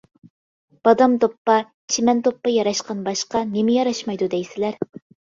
[0.85, 1.57] بادام دوپپا،
[1.95, 4.81] چىمەن دوپپا ياراشقان باشقا نېمە ياراشمايدۇ دەيسىلەر!